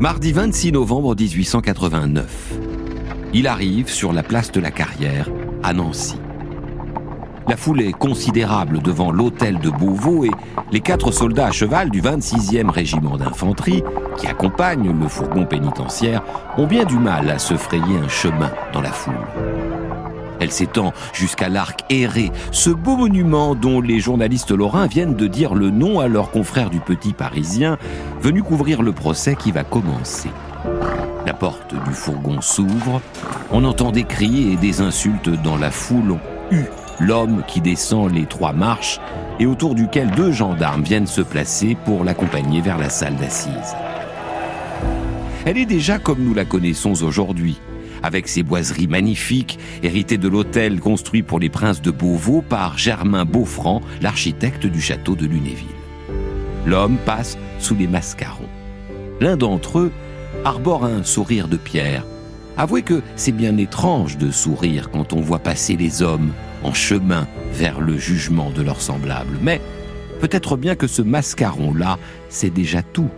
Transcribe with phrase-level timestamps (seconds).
[0.00, 2.54] Mardi 26 novembre 1889.
[3.34, 5.28] Il arrive sur la place de la Carrière,
[5.62, 6.16] à Nancy.
[7.46, 10.30] La foule est considérable devant l'hôtel de Beauvau et
[10.72, 13.82] les quatre soldats à cheval du 26e régiment d'infanterie,
[14.16, 16.22] qui accompagnent le fourgon pénitentiaire,
[16.56, 19.12] ont bien du mal à se frayer un chemin dans la foule.
[20.40, 25.54] Elle s'étend jusqu'à l'arc aéré, ce beau monument dont les journalistes lorrains viennent de dire
[25.54, 27.78] le nom à leurs confrères du Petit Parisien,
[28.20, 30.30] venu couvrir le procès qui va commencer.
[31.26, 33.00] La porte du fourgon s'ouvre,
[33.50, 36.18] on entend des cris et des insultes dans la foule.
[36.52, 36.58] On
[37.00, 39.00] l'homme qui descend les trois marches
[39.40, 43.74] et autour duquel deux gendarmes viennent se placer pour l'accompagner vers la salle d'assises.
[45.46, 47.58] Elle est déjà comme nous la connaissons aujourd'hui,
[48.02, 53.24] avec ses boiseries magnifiques, héritées de l'hôtel construit pour les princes de Beauvau par Germain
[53.24, 55.66] Beaufranc, l'architecte du château de Lunéville.
[56.66, 58.48] L'homme passe sous les mascarons.
[59.20, 59.92] L'un d'entre eux
[60.44, 62.04] arbore un sourire de pierre.
[62.56, 67.26] Avouez que c'est bien étrange de sourire quand on voit passer les hommes en chemin
[67.52, 69.38] vers le jugement de leurs semblables.
[69.42, 69.60] Mais
[70.20, 71.98] peut-être bien que ce mascaron-là,
[72.28, 73.10] c'est déjà tout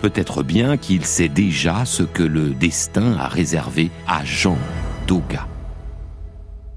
[0.00, 4.56] peut-être bien qu'il sait déjà ce que le destin a réservé à Jean
[5.06, 5.46] Doga.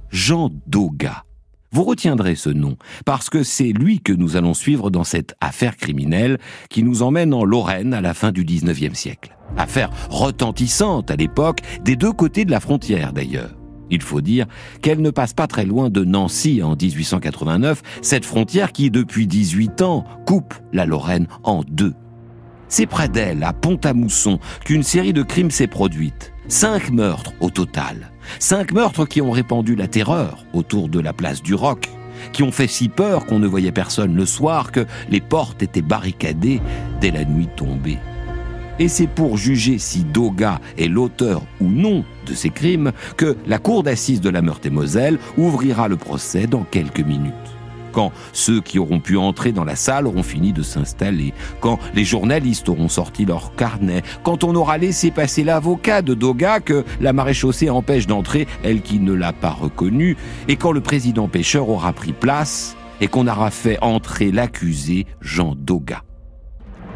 [0.10, 1.24] Jean Doga.
[1.72, 5.76] Vous retiendrez ce nom, parce que c'est lui que nous allons suivre dans cette affaire
[5.76, 6.38] criminelle
[6.70, 9.36] qui nous emmène en Lorraine à la fin du 19e siècle.
[9.58, 13.56] Affaire retentissante à l'époque, des deux côtés de la frontière d'ailleurs.
[13.90, 14.46] Il faut dire
[14.82, 19.82] qu'elle ne passe pas très loin de Nancy en 1889, cette frontière qui, depuis 18
[19.82, 21.94] ans, coupe la Lorraine en deux.
[22.74, 26.34] C'est près d'elle, à Pont-à-Mousson, qu'une série de crimes s'est produite.
[26.48, 28.12] Cinq meurtres au total.
[28.40, 31.88] Cinq meurtres qui ont répandu la terreur autour de la place du Roc,
[32.32, 35.84] qui ont fait si peur qu'on ne voyait personne le soir que les portes étaient
[35.84, 36.62] barricadées
[37.00, 38.00] dès la nuit tombée.
[38.80, 43.60] Et c'est pour juger si Doga est l'auteur ou non de ces crimes que la
[43.60, 47.54] cour d'assises de la Meurthe-et-Moselle ouvrira le procès dans quelques minutes
[47.94, 52.04] quand ceux qui auront pu entrer dans la salle auront fini de s'installer, quand les
[52.04, 57.14] journalistes auront sorti leur carnet, quand on aura laissé passer l'avocat de Doga que la
[57.14, 60.18] maréchaussée empêche d'entrer, elle qui ne l'a pas reconnu,
[60.50, 65.56] et quand le président pêcheur aura pris place et qu'on aura fait entrer l'accusé Jean
[65.56, 66.04] Doga.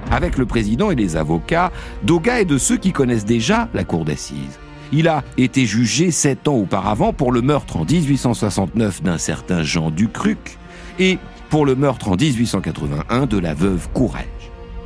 [0.09, 1.71] Avec le président et les avocats,
[2.03, 4.59] Doga est de ceux qui connaissent déjà la cour d'assises.
[4.93, 9.91] Il a été jugé sept ans auparavant pour le meurtre en 1869 d'un certain Jean
[9.91, 10.57] Ducruc,
[10.99, 11.17] et
[11.49, 14.25] pour le meurtre en 1881 de la veuve Courrèges.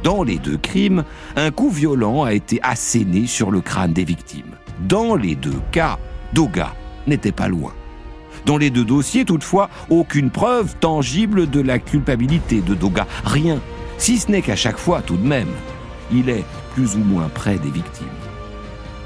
[0.04, 1.04] Dans les deux crimes,
[1.36, 4.56] un coup violent a été asséné sur le crâne des victimes.
[4.88, 6.00] Dans les deux cas,
[6.34, 6.74] Doga
[7.08, 7.74] n'était pas loin.
[8.46, 13.06] Dans les deux dossiers, toutefois, aucune preuve tangible de la culpabilité de Doga.
[13.24, 13.60] Rien,
[13.98, 15.50] si ce n'est qu'à chaque fois, tout de même,
[16.12, 18.08] il est plus ou moins près des victimes.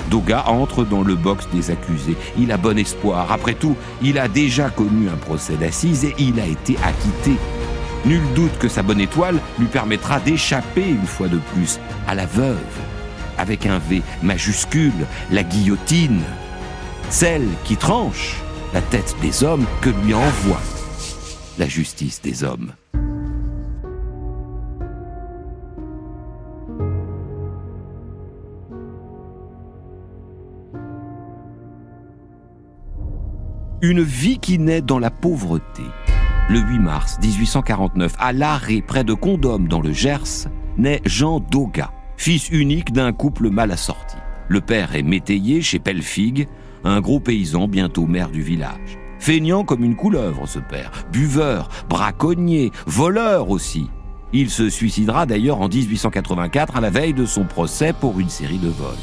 [0.10, 2.18] Doga entre dans le box des accusés.
[2.38, 3.32] Il a bon espoir.
[3.32, 7.38] Après tout, il a déjà connu un procès d'assises et il a été acquitté.
[8.06, 12.28] Nul doute que sa bonne étoile lui permettra d'échapper une fois de plus à la
[12.28, 12.58] veuve,
[13.38, 16.22] avec un V majuscule, la guillotine,
[17.10, 18.36] celle qui tranche
[18.74, 20.62] la tête des hommes que lui envoie
[21.58, 22.74] la justice des hommes.
[33.88, 35.84] Une vie qui naît dans la pauvreté.
[36.50, 41.92] Le 8 mars 1849, à l'arrêt près de Condom dans le Gers, naît Jean Doga,
[42.18, 44.18] fils unique d'un couple mal assorti.
[44.48, 46.48] Le père est métayer chez Pelfig,
[46.84, 48.98] un gros paysan bientôt maire du village.
[49.20, 53.88] Feignant comme une couleuvre, ce père, buveur, braconnier, voleur aussi.
[54.34, 58.58] Il se suicidera d'ailleurs en 1884 à la veille de son procès pour une série
[58.58, 58.96] de vols.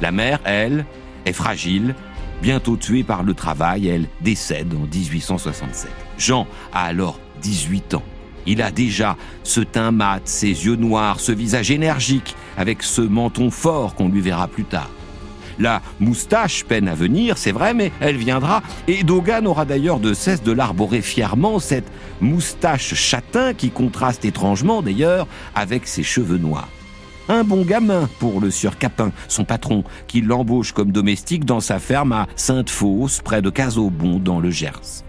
[0.00, 0.84] La mère, elle,
[1.26, 1.94] est fragile,
[2.42, 5.90] Bientôt tuée par le travail, elle décède en 1867.
[6.18, 8.02] Jean a alors 18 ans.
[8.46, 13.50] Il a déjà ce teint mat, ses yeux noirs, ce visage énergique, avec ce menton
[13.50, 14.90] fort qu'on lui verra plus tard.
[15.58, 20.12] La moustache peine à venir, c'est vrai, mais elle viendra, et Dogan aura d'ailleurs de
[20.12, 21.90] cesse de l'arborer fièrement, cette
[22.20, 26.68] moustache châtain qui contraste étrangement d'ailleurs avec ses cheveux noirs.
[27.28, 31.80] Un bon gamin pour le sieur Capin, son patron, qui l'embauche comme domestique dans sa
[31.80, 35.02] ferme à Sainte-Fosse, près de Casaubon, dans le Gers.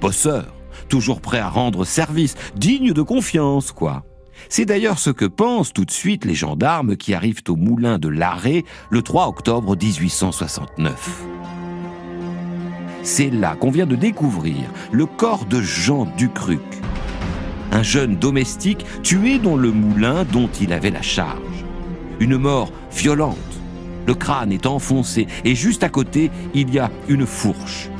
[0.00, 0.52] Bosseur,
[0.90, 4.04] toujours prêt à rendre service, digne de confiance, quoi.
[4.50, 8.08] C'est d'ailleurs ce que pensent tout de suite les gendarmes qui arrivent au moulin de
[8.08, 11.24] l'Arrêt le 3 octobre 1869.
[13.02, 14.56] C'est là qu'on vient de découvrir
[14.92, 16.60] le corps de Jean Ducruc,
[17.76, 21.36] un jeune domestique tué dans le moulin dont il avait la charge.
[22.20, 23.36] Une mort violente.
[24.06, 27.90] Le crâne est enfoncé et juste à côté, il y a une fourche.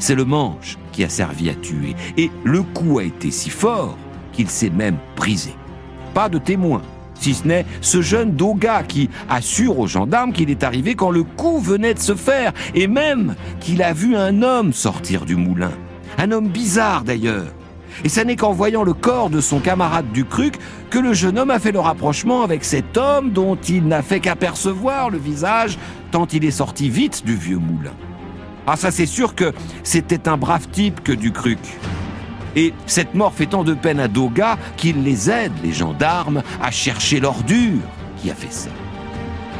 [0.00, 1.94] C'est le manche qui a servi à tuer.
[2.16, 3.96] Et le coup a été si fort
[4.32, 5.54] qu'il s'est même brisé.
[6.12, 6.82] Pas de témoin,
[7.14, 11.22] si ce n'est ce jeune Doga qui assure aux gendarmes qu'il est arrivé quand le
[11.22, 15.72] coup venait de se faire, et même qu'il a vu un homme sortir du moulin.
[16.18, 17.52] Un homme bizarre d'ailleurs.
[18.04, 20.58] Et ce n'est qu'en voyant le corps de son camarade du Cruc
[20.90, 24.20] que le jeune homme a fait le rapprochement avec cet homme dont il n'a fait
[24.20, 25.78] qu'apercevoir le visage
[26.10, 27.92] tant il est sorti vite du vieux moulin.
[28.66, 29.52] Ah ça c'est sûr que
[29.82, 31.58] c'était un brave type que du Cruc.
[32.56, 36.70] Et cette mort fait tant de peine à Doga qu'il les aide, les gendarmes, à
[36.70, 37.78] chercher l'ordure
[38.16, 38.70] qui a fait ça.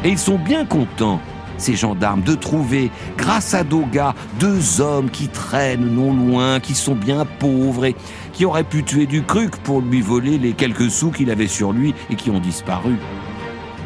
[0.03, 1.21] Et ils sont bien contents,
[1.61, 6.95] ces gendarmes, de trouver, grâce à Doga, deux hommes qui traînent non loin, qui sont
[6.95, 7.95] bien pauvres et
[8.33, 11.71] qui auraient pu tuer du cruc pour lui voler les quelques sous qu'il avait sur
[11.71, 12.95] lui et qui ont disparu.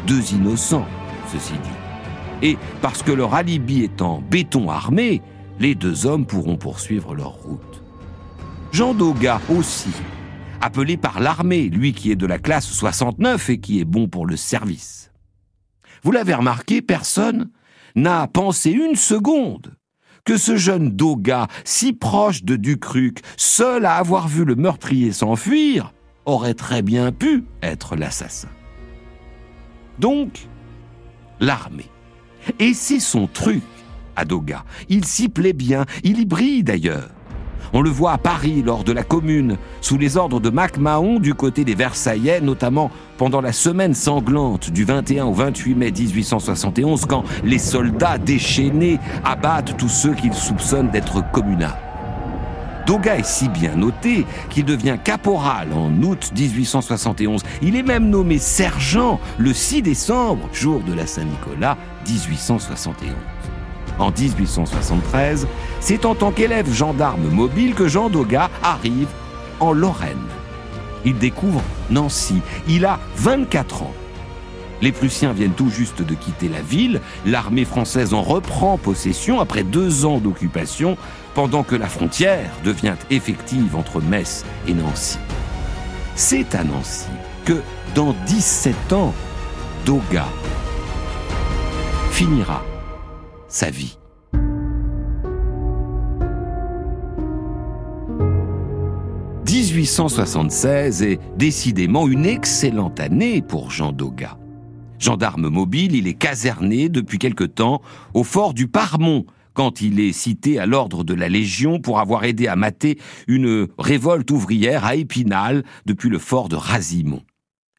[0.06, 0.86] Deux innocents,
[1.32, 2.48] ceci dit.
[2.48, 5.22] Et parce que leur alibi est en béton armé,
[5.58, 7.82] les deux hommes pourront poursuivre leur route.
[8.72, 9.90] Jean Doga aussi,
[10.60, 14.26] appelé par l'armée, lui qui est de la classe 69 et qui est bon pour
[14.26, 15.10] le service.
[16.02, 17.50] Vous l'avez remarqué, personne
[17.96, 19.74] n'a pensé une seconde
[20.24, 25.92] que ce jeune Doga, si proche de Ducruc, seul à avoir vu le meurtrier s'enfuir,
[26.24, 28.48] aurait très bien pu être l'assassin.
[29.98, 30.48] Donc,
[31.40, 31.90] l'armée.
[32.58, 33.62] Et c'est son truc
[34.16, 34.64] à Doga.
[34.88, 37.10] Il s'y plaît bien, il y brille d'ailleurs.
[37.78, 41.20] On le voit à Paris lors de la Commune, sous les ordres de Mac Mahon
[41.20, 47.04] du côté des Versaillais, notamment pendant la semaine sanglante du 21 au 28 mai 1871,
[47.04, 51.76] quand les soldats déchaînés abattent tous ceux qu'ils soupçonnent d'être communards.
[52.86, 57.42] Doga est si bien noté qu'il devient caporal en août 1871.
[57.60, 61.76] Il est même nommé sergent le 6 décembre, jour de la Saint-Nicolas
[62.08, 63.12] 1871
[63.98, 65.46] en 1873,
[65.80, 69.08] c'est en tant qu'élève gendarme mobile que Jean Doga arrive
[69.60, 70.16] en Lorraine.
[71.04, 72.40] Il découvre Nancy.
[72.68, 73.94] Il a 24 ans.
[74.82, 77.00] Les Prussiens viennent tout juste de quitter la ville.
[77.24, 80.98] L'armée française en reprend possession après deux ans d'occupation,
[81.34, 85.18] pendant que la frontière devient effective entre Metz et Nancy.
[86.14, 87.08] C'est à Nancy
[87.44, 87.60] que,
[87.94, 89.14] dans 17 ans,
[89.84, 90.26] Doga
[92.10, 92.62] finira
[93.56, 93.98] sa vie.
[99.46, 104.36] «1876 est décidément une excellente année pour Jean Doga.
[104.98, 107.80] Gendarme mobile, il est caserné depuis quelque temps
[108.12, 109.24] au fort du Parmont,
[109.54, 113.68] quand il est cité à l'ordre de la Légion pour avoir aidé à mater une
[113.78, 117.22] révolte ouvrière à Épinal depuis le fort de Razimont.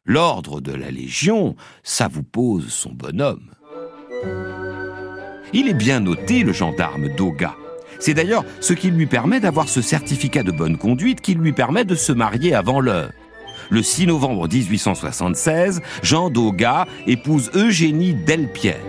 [0.05, 3.51] L'ordre de la Légion, ça vous pose son bonhomme.
[5.53, 7.55] Il est bien noté, le gendarme Doga.
[7.99, 11.85] C'est d'ailleurs ce qui lui permet d'avoir ce certificat de bonne conduite qui lui permet
[11.85, 13.11] de se marier avant l'heure.
[13.69, 18.79] Le 6 novembre 1876, Jean Doga épouse Eugénie Delpierre.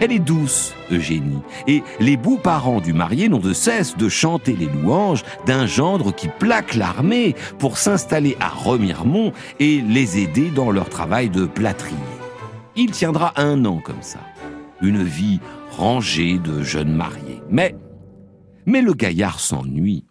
[0.00, 4.56] Elle est douce, Eugénie, et les beaux parents du marié n'ont de cesse de chanter
[4.56, 10.72] les louanges d'un gendre qui plaque l'armée pour s'installer à Remiremont et les aider dans
[10.72, 11.96] leur travail de plâtrier.
[12.74, 14.18] Il tiendra un an comme ça.
[14.80, 15.38] Une vie
[15.82, 17.42] rangée de jeunes mariés.
[17.50, 17.74] Mais,
[18.66, 20.04] mais le gaillard s'ennuie.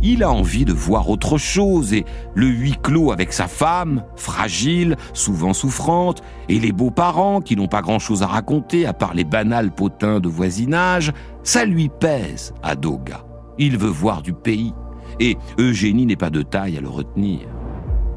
[0.00, 2.04] Il a envie de voir autre chose et
[2.36, 7.82] le huis clos avec sa femme, fragile, souvent souffrante, et les beaux-parents qui n'ont pas
[7.82, 13.24] grand-chose à raconter à part les banals potins de voisinage, ça lui pèse à Doga.
[13.58, 14.72] Il veut voir du pays
[15.18, 17.40] et Eugénie n'est pas de taille à le retenir.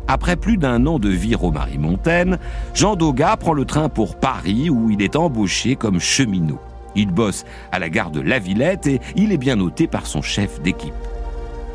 [0.07, 2.37] Après plus d'un an de vie romarimontaine,
[2.75, 6.59] Jean Doga prend le train pour Paris où il est embauché comme cheminot.
[6.95, 10.21] Il bosse à la gare de La Villette et il est bien noté par son
[10.21, 10.93] chef d'équipe.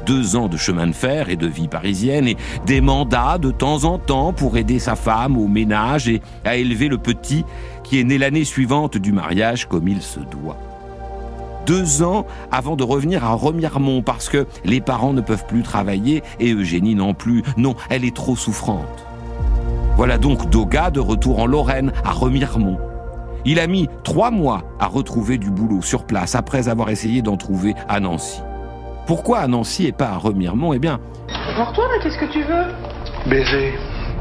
[0.07, 3.85] Deux ans de chemin de fer et de vie parisienne et des mandats de temps
[3.85, 7.45] en temps pour aider sa femme au ménage et à élever le petit
[7.83, 10.59] qui est né l'année suivante du mariage comme il se doit.
[11.67, 16.23] Deux ans avant de revenir à Remiremont parce que les parents ne peuvent plus travailler
[16.39, 17.43] et Eugénie non plus.
[17.57, 19.05] Non, elle est trop souffrante.
[19.97, 22.79] Voilà donc Doga de retour en Lorraine, à Remiremont.
[23.49, 27.37] Il a mis trois mois à retrouver du boulot sur place après avoir essayé d'en
[27.37, 28.43] trouver à Nancy.
[29.07, 30.73] Pourquoi à Nancy et pas à Remiremont?
[30.73, 30.99] Eh bien.
[31.57, 33.31] Pour toi, qu'est-ce que tu veux?
[33.31, 33.75] Baiser.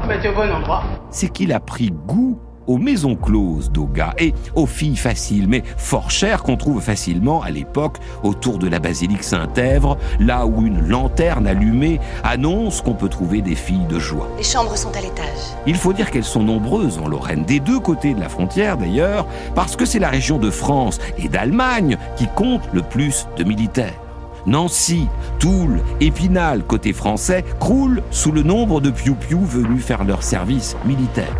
[0.06, 0.84] Bah, t'es au bon endroit.
[1.10, 6.10] C'est qu'il a pris goût aux maisons closes d'Oga et aux filles faciles, mais fort
[6.10, 11.46] chères qu'on trouve facilement à l'époque autour de la basilique Saint-Èvre, là où une lanterne
[11.46, 14.28] allumée annonce qu'on peut trouver des filles de joie.
[14.38, 15.26] Les chambres sont à l'étage.
[15.66, 19.26] Il faut dire qu'elles sont nombreuses en Lorraine, des deux côtés de la frontière d'ailleurs,
[19.54, 24.00] parce que c'est la région de France et d'Allemagne qui compte le plus de militaires.
[24.46, 25.08] Nancy,
[25.40, 31.34] Toul, Épinal, côté français, croulent sous le nombre de piou-piou venus faire leur service militaire.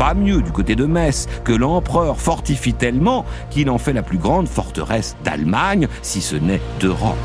[0.00, 4.16] Pas mieux du côté de Metz, que l'empereur fortifie tellement qu'il en fait la plus
[4.16, 7.18] grande forteresse d'Allemagne, si ce n'est d'Europe.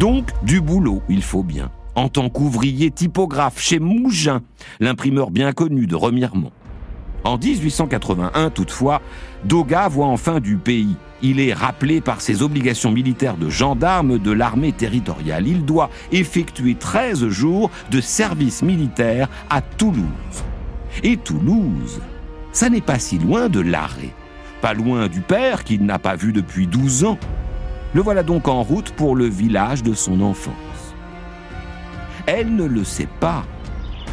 [0.00, 4.40] Donc, du boulot, il faut bien, en tant qu'ouvrier typographe chez Mougin,
[4.80, 6.50] l'imprimeur bien connu de Remiremont.
[7.22, 9.00] En 1881, toutefois,
[9.44, 10.96] Doga voit enfin du pays.
[11.22, 15.46] Il est rappelé par ses obligations militaires de gendarme de l'armée territoriale.
[15.46, 20.44] Il doit effectuer 13 jours de service militaire à Toulouse.
[21.02, 22.00] Et Toulouse,
[22.52, 24.14] ça n'est pas si loin de l'arrêt,
[24.60, 27.18] pas loin du père qu'il n'a pas vu depuis 12 ans.
[27.94, 30.54] Le voilà donc en route pour le village de son enfance.
[32.26, 33.44] Elle ne le sait pas,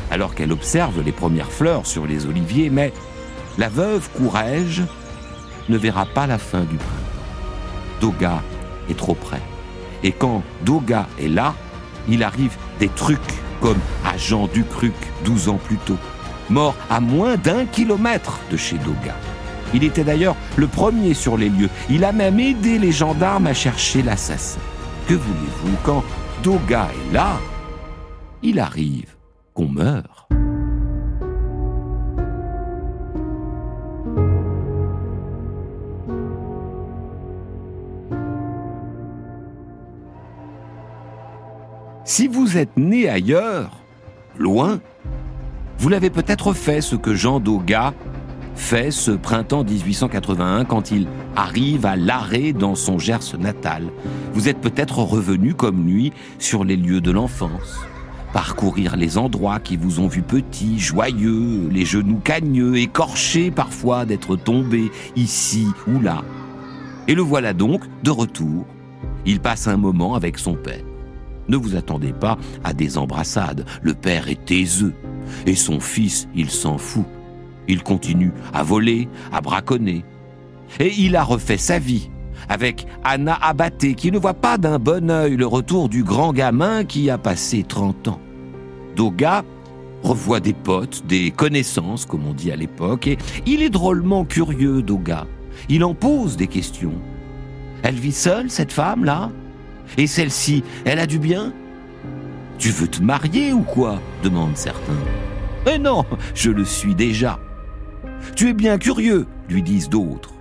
[0.09, 2.91] alors qu'elle observe les premières fleurs sur les oliviers, mais
[3.57, 4.83] la veuve Courrèges
[5.69, 6.95] ne verra pas la fin du printemps.
[8.01, 8.41] Doga
[8.89, 9.41] est trop près.
[10.03, 11.53] Et quand Doga est là,
[12.09, 13.19] il arrive des trucs
[13.61, 15.97] comme à Jean Ducruc 12 ans plus tôt,
[16.51, 19.15] mort à moins d'un kilomètre de chez Doga.
[19.73, 21.69] Il était d'ailleurs le premier sur les lieux.
[21.89, 24.59] Il a même aidé les gendarmes à chercher l'assassin.
[25.07, 26.03] Que voulez-vous, quand
[26.43, 27.39] Doga est là,
[28.43, 29.15] il arrive
[29.53, 30.27] qu'on meurt.
[42.03, 43.71] Si vous êtes né ailleurs,
[44.37, 44.81] loin,
[45.81, 47.95] vous l'avez peut-être fait ce que Jean Doga
[48.53, 53.85] fait ce printemps 1881 quand il arrive à l'arrêt dans son Gers natal.
[54.35, 57.79] Vous êtes peut-être revenu comme lui sur les lieux de l'enfance,
[58.31, 64.35] parcourir les endroits qui vous ont vu petit, joyeux, les genoux cagneux, écorchés parfois d'être
[64.35, 66.21] tombé ici ou là.
[67.07, 68.67] Et le voilà donc de retour.
[69.25, 70.83] Il passe un moment avec son père.
[71.49, 73.65] Ne vous attendez pas à des embrassades.
[73.81, 74.93] Le père est taiseux.
[75.45, 77.05] Et son fils, il s'en fout.
[77.67, 80.03] Il continue à voler, à braconner.
[80.79, 82.09] Et il a refait sa vie
[82.49, 86.83] avec Anna Abaté, qui ne voit pas d'un bon œil le retour du grand gamin
[86.83, 88.19] qui a passé 30 ans.
[88.95, 89.43] Doga
[90.03, 94.81] revoit des potes, des connaissances, comme on dit à l'époque, et il est drôlement curieux,
[94.81, 95.27] Doga.
[95.69, 96.95] Il en pose des questions.
[97.83, 99.31] Elle vit seule, cette femme-là?
[99.97, 101.53] Et celle-ci, elle a du bien?
[102.61, 104.93] Tu veux te marier ou quoi demandent certains.
[105.65, 107.39] Eh non, je le suis déjà.
[108.35, 110.35] Tu es bien curieux, lui disent d'autres.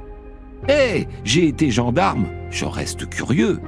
[0.69, 3.59] Eh, j'ai été gendarme, je reste curieux.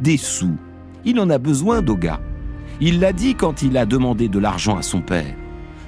[0.00, 0.56] Des sous,
[1.04, 2.18] il en a besoin, Doga.
[2.80, 5.36] Il l'a dit quand il a demandé de l'argent à son père.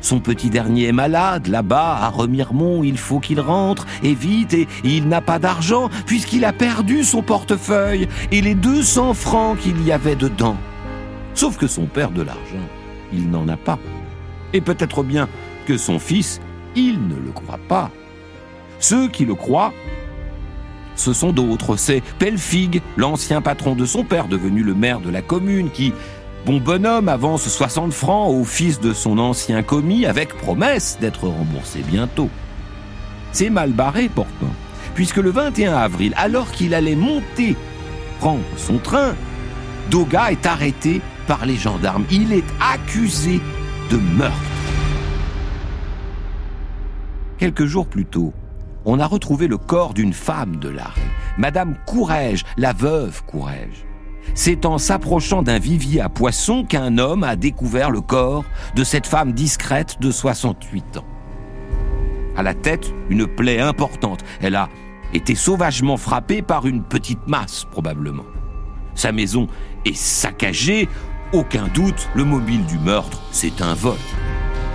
[0.00, 4.68] Son petit dernier est malade, là-bas, à Remiremont, il faut qu'il rentre, et vite, et
[4.84, 9.90] il n'a pas d'argent, puisqu'il a perdu son portefeuille et les 200 francs qu'il y
[9.90, 10.56] avait dedans.
[11.34, 12.68] Sauf que son père de l'argent,
[13.12, 13.78] il n'en a pas.
[14.52, 15.28] Et peut-être bien
[15.66, 16.40] que son fils,
[16.76, 17.90] il ne le croit pas.
[18.78, 19.72] Ceux qui le croient,
[20.96, 21.76] ce sont d'autres.
[21.76, 25.92] C'est Pelfig, l'ancien patron de son père, devenu le maire de la commune, qui
[26.44, 31.84] Bon bonhomme avance 60 francs au fils de son ancien commis avec promesse d'être remboursé
[31.86, 32.28] bientôt.
[33.30, 34.52] C'est mal barré pourtant,
[34.96, 37.56] puisque le 21 avril, alors qu'il allait monter,
[38.18, 39.14] prendre son train,
[39.88, 42.04] Doga est arrêté par les gendarmes.
[42.10, 43.40] Il est accusé
[43.90, 44.36] de meurtre.
[47.38, 48.32] Quelques jours plus tôt,
[48.84, 51.00] on a retrouvé le corps d'une femme de l'arrêt,
[51.38, 53.84] Madame Courrèges, la veuve Courrèges.
[54.34, 59.06] C'est en s'approchant d'un vivier à poissons qu'un homme a découvert le corps de cette
[59.06, 61.04] femme discrète de 68 ans.
[62.36, 64.24] À la tête, une plaie importante.
[64.40, 64.68] Elle a
[65.12, 68.24] été sauvagement frappée par une petite masse, probablement.
[68.94, 69.48] Sa maison
[69.84, 70.88] est saccagée.
[71.32, 73.96] Aucun doute, le mobile du meurtre, c'est un vol.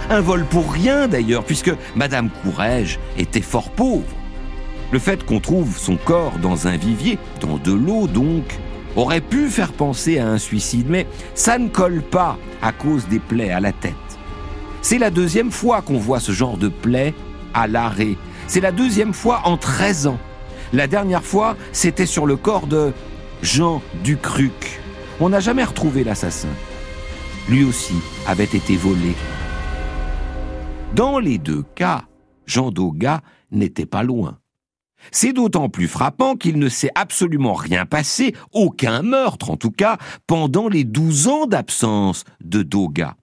[0.09, 4.07] Un vol pour rien d'ailleurs, puisque Madame Courrèges était fort pauvre.
[4.91, 8.57] Le fait qu'on trouve son corps dans un vivier, dans de l'eau donc,
[8.95, 13.19] aurait pu faire penser à un suicide, mais ça ne colle pas à cause des
[13.19, 13.93] plaies à la tête.
[14.81, 17.13] C'est la deuxième fois qu'on voit ce genre de plaies
[17.53, 18.15] à l'arrêt.
[18.47, 20.19] C'est la deuxième fois en 13 ans.
[20.73, 22.93] La dernière fois, c'était sur le corps de
[23.43, 24.79] Jean Ducruc.
[25.19, 26.53] On n'a jamais retrouvé l'assassin.
[27.49, 27.95] Lui aussi
[28.27, 29.15] avait été volé.
[30.95, 32.03] Dans les deux cas,
[32.45, 33.21] Jean Doga
[33.51, 34.37] n'était pas loin.
[35.11, 39.97] C'est d'autant plus frappant qu'il ne s'est absolument rien passé, aucun meurtre en tout cas,
[40.27, 43.15] pendant les douze ans d'absence de Doga.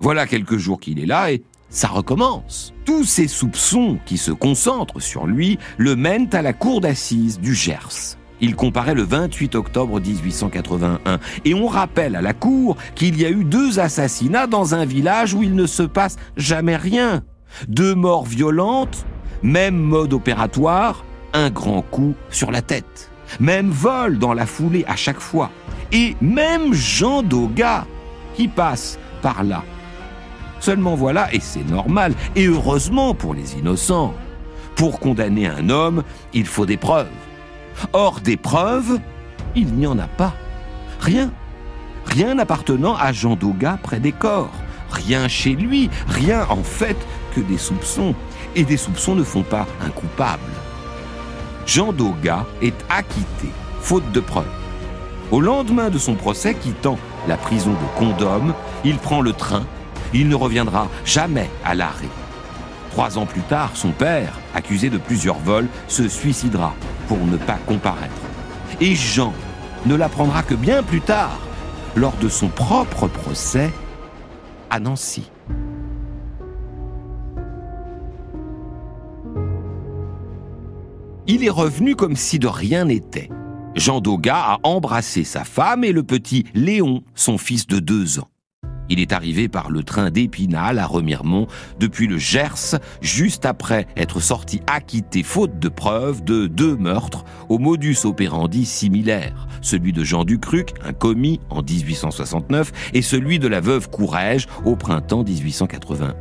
[0.00, 2.72] Voilà quelques jours qu'il est là et ça recommence.
[2.84, 7.54] Tous ces soupçons qui se concentrent sur lui le mènent à la cour d'assises du
[7.54, 8.16] Gers.
[8.44, 13.30] Il comparaît le 28 octobre 1881 et on rappelle à la cour qu'il y a
[13.30, 17.22] eu deux assassinats dans un village où il ne se passe jamais rien.
[17.68, 19.06] Deux morts violentes,
[19.42, 23.10] même mode opératoire, un grand coup sur la tête.
[23.40, 25.50] Même vol dans la foulée à chaque fois.
[25.90, 27.86] Et même Jean Doga
[28.34, 29.64] qui passe par là.
[30.60, 34.12] Seulement voilà, et c'est normal, et heureusement pour les innocents.
[34.76, 36.02] Pour condamner un homme,
[36.34, 37.08] il faut des preuves.
[37.92, 38.98] Or, des preuves,
[39.54, 40.34] il n'y en a pas.
[41.00, 41.30] Rien.
[42.06, 44.52] Rien appartenant à Jean Doga près des corps.
[44.90, 46.96] Rien chez lui, rien en fait
[47.34, 48.14] que des soupçons.
[48.54, 50.42] Et des soupçons ne font pas un coupable.
[51.66, 53.48] Jean Doga est acquitté,
[53.80, 54.44] faute de preuves.
[55.30, 58.54] Au lendemain de son procès quittant la prison de Condom,
[58.84, 59.64] il prend le train.
[60.12, 62.08] Il ne reviendra jamais à l'arrêt.
[62.90, 66.74] Trois ans plus tard, son père, accusé de plusieurs vols, se suicidera
[67.08, 68.14] pour ne pas comparaître.
[68.80, 69.32] Et Jean
[69.86, 71.38] ne l'apprendra que bien plus tard,
[71.96, 73.70] lors de son propre procès
[74.70, 75.30] à Nancy.
[81.26, 83.30] Il est revenu comme si de rien n'était.
[83.74, 88.28] Jean Doga a embrassé sa femme et le petit Léon, son fils de deux ans.
[88.88, 91.46] Il est arrivé par le train d'Épinal à Remiremont
[91.80, 97.58] depuis le Gers, juste après être sorti acquitté faute de preuves de deux meurtres au
[97.58, 103.60] modus operandi similaire, celui de Jean Ducruc, un commis en 1869, et celui de la
[103.60, 106.14] veuve Courrèges au printemps 1881.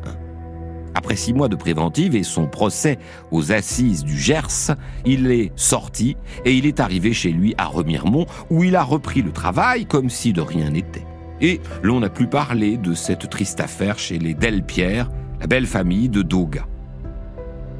[0.95, 2.99] Après six mois de préventive et son procès
[3.31, 6.15] aux assises du Gers, il est sorti
[6.45, 10.09] et il est arrivé chez lui à Remiremont où il a repris le travail comme
[10.09, 11.05] si de rien n'était.
[11.41, 15.09] Et l'on n'a plus parlé de cette triste affaire chez les Delpierre,
[15.39, 16.65] la belle famille de Doga.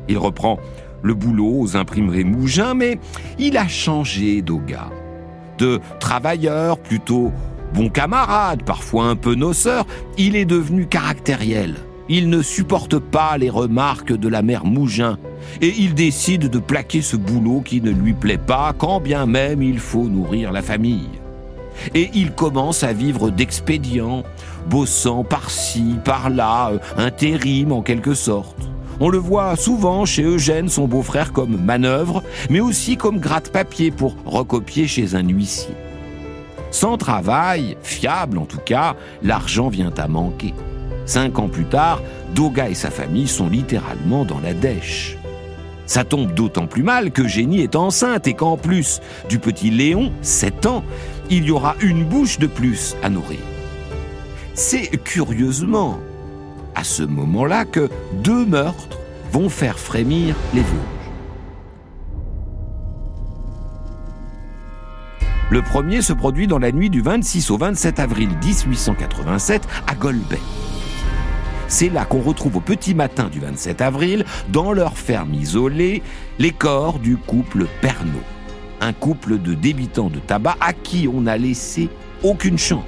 [0.10, 0.60] Il reprend
[1.02, 3.00] le boulot aux imprimeries Mougin, mais
[3.38, 4.90] il a changé Doga.
[5.58, 7.32] De travailleur plutôt
[7.74, 9.86] bon camarade, parfois un peu noceur,
[10.18, 11.76] il est devenu caractériel.
[12.10, 15.18] Il ne supporte pas les remarques de la mère Mougin
[15.62, 19.62] et il décide de plaquer ce boulot qui ne lui plaît pas, quand bien même
[19.62, 21.10] il faut nourrir la famille.
[21.94, 24.24] Et il commence à vivre d'expédients,
[24.70, 28.58] bossant par-ci, par-là, euh, intérim en quelque sorte.
[29.00, 34.16] On le voit souvent chez Eugène, son beau-frère, comme manœuvre, mais aussi comme gratte-papier pour
[34.26, 35.76] recopier chez un huissier.
[36.72, 40.54] Sans travail, fiable en tout cas, l'argent vient à manquer.
[41.06, 42.02] Cinq ans plus tard,
[42.34, 45.18] Doga et sa famille sont littéralement dans la dèche.
[45.86, 50.12] Ça tombe d'autant plus mal que Génie est enceinte et qu'en plus du petit Léon,
[50.22, 50.84] 7 ans,
[51.30, 53.40] il y aura une bouche de plus à nourrir.
[54.54, 56.00] C'est curieusement
[56.76, 57.90] à ce moment-là que
[58.24, 59.00] deux meurtres
[59.32, 61.04] vont faire frémir les Vosges.
[65.50, 70.40] Le premier se produit dans la nuit du 26 au 27 avril 1887 à Golbet.
[71.68, 76.04] C'est là qu'on retrouve au petit matin du 27 avril, dans leur ferme isolée,
[76.40, 78.22] les corps du couple Pernod.
[78.84, 81.88] Un couple de débitants de tabac à qui on n'a laissé
[82.22, 82.84] aucune chance.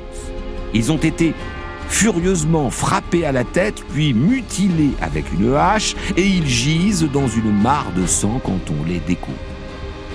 [0.74, 1.34] Ils ont été
[1.88, 7.50] furieusement frappés à la tête, puis mutilés avec une hache, et ils gisent dans une
[7.50, 9.36] mare de sang quand on les découpe.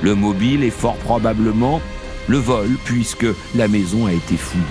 [0.02, 1.80] Le mobile est fort probablement
[2.28, 4.64] le vol, puisque la maison a été fouillée.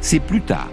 [0.00, 0.70] C'est plus tard,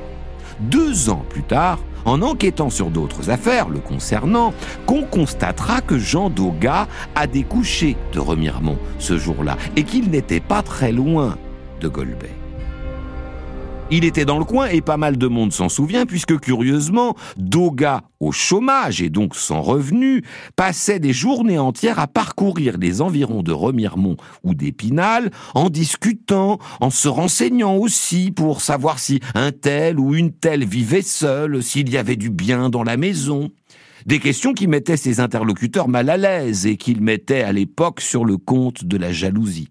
[0.60, 4.54] deux ans plus tard, en enquêtant sur d'autres affaires le concernant,
[4.88, 10.64] qu'on constatera que Jean Doga a découché de Remiremont ce jour-là et qu'il n'était pas
[10.64, 11.38] très loin
[11.82, 12.47] de Golbet.
[13.90, 18.04] Il était dans le coin et pas mal de monde s'en souvient puisque curieusement, Doga,
[18.20, 20.24] au chômage et donc sans revenu,
[20.58, 26.90] passait des journées entières à parcourir les environs de Remiremont ou d'Épinal en discutant, en
[26.90, 31.98] se renseignant aussi pour savoir si un tel ou une telle vivait seul, s'il y
[31.98, 33.52] avait du bien dans la maison.
[34.06, 38.26] Des questions qui mettaient ses interlocuteurs mal à l'aise et qu'il mettait à l'époque sur
[38.26, 39.70] le compte de la jalousie.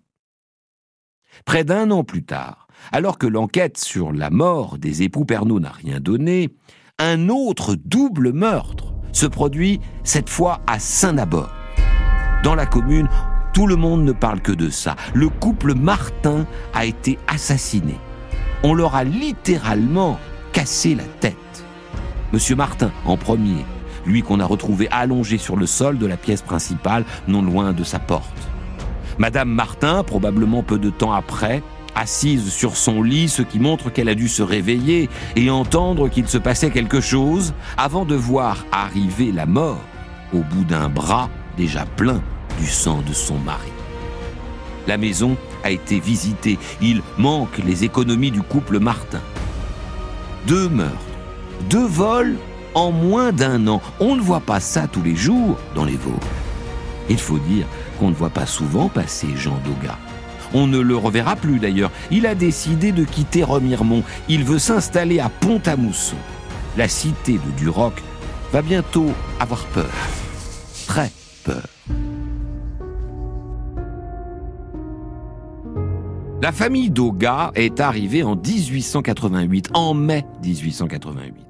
[1.45, 5.71] Près d'un an plus tard, alors que l'enquête sur la mort des époux Pernod n'a
[5.71, 6.51] rien donné,
[6.99, 11.51] un autre double meurtre se produit cette fois à Saint-Nabord.
[12.43, 13.09] Dans la commune,
[13.53, 14.97] tout le monde ne parle que de ça.
[15.15, 17.95] Le couple Martin a été assassiné.
[18.63, 20.19] On leur a littéralement
[20.53, 21.35] cassé la tête.
[22.33, 23.65] Monsieur Martin en premier,
[24.05, 27.85] lui qu'on a retrouvé allongé sur le sol de la pièce principale, non loin de
[27.85, 28.49] sa porte.
[29.19, 31.63] Madame Martin, probablement peu de temps après,
[31.97, 36.29] assise sur son lit, ce qui montre qu'elle a dû se réveiller et entendre qu'il
[36.29, 39.81] se passait quelque chose avant de voir arriver la mort
[40.33, 42.21] au bout d'un bras déjà plein
[42.61, 43.71] du sang de son mari.
[44.87, 46.59] La maison a été visitée.
[46.81, 49.21] Il manque les économies du couple Martin.
[50.47, 50.95] Deux meurtres,
[51.69, 52.37] deux vols
[52.75, 53.81] en moins d'un an.
[53.99, 56.15] On ne voit pas ça tous les jours dans les Vosges.
[57.09, 57.67] Il faut dire
[57.99, 59.99] qu'on ne voit pas souvent passer Jean Doga.
[60.55, 61.91] On ne le reverra plus d'ailleurs.
[62.11, 64.03] Il a décidé de quitter Remiremont.
[64.29, 66.17] Il veut s'installer à Pont-à-Mousson.
[66.77, 68.03] La cité de Duroc
[68.53, 69.91] va bientôt avoir peur.
[70.87, 71.11] Très
[71.45, 71.63] peur.
[76.43, 81.47] La famille Doga est arrivée en 1888, en mai 1888.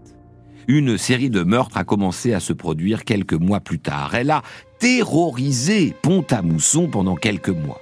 [0.69, 4.15] Une série de meurtres a commencé à se produire quelques mois plus tard.
[4.15, 4.43] Elle a
[4.79, 7.81] terrorisé Pont-à-Mousson pendant quelques mois.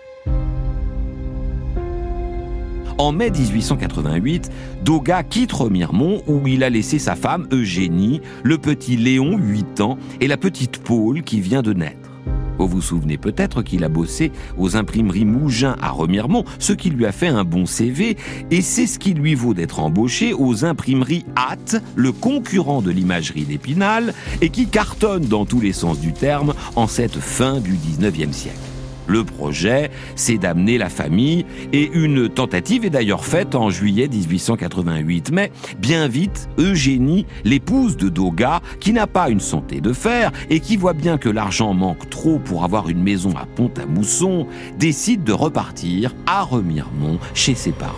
[2.96, 4.50] En mai 1888,
[4.84, 9.98] Doga quitte Remiremont où il a laissé sa femme Eugénie, le petit Léon, 8 ans,
[10.20, 12.10] et la petite Paule qui vient de naître.
[12.58, 17.04] Vous vous souvenez peut-être qu'il a bossé aux imprimeries Mougin à Remiremont, ce qui lui
[17.04, 18.16] a fait un bon CV,
[18.52, 23.44] et c'est ce qui lui vaut d'être embauché aux imprimeries Hatt, le concurrent de l'imagerie
[23.44, 28.32] d'Épinal, et qui cartonne dans tous les sens du terme en cette fin du 19e
[28.32, 28.73] siècle.
[29.06, 35.30] Le projet, c'est d'amener la famille et une tentative est d'ailleurs faite en juillet 1888.
[35.32, 40.60] Mais bien vite, Eugénie, l'épouse de Doga, qui n'a pas une santé de fer et
[40.60, 44.46] qui voit bien que l'argent manque trop pour avoir une maison à Pont-à-Mousson,
[44.78, 47.92] décide de repartir à Remiremont chez ses parents.